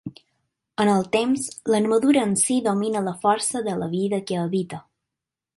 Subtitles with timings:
[0.85, 1.43] En el temps,
[1.73, 4.85] l'armadura en si domina la força de la vida que habita.